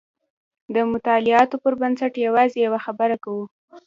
د 0.73 0.75
مطالعاتو 0.91 1.55
پر 1.63 1.73
بنسټ 1.81 2.13
یوازې 2.25 2.57
یوه 2.67 2.79
خبره 2.85 3.15
کوو. 3.23 3.45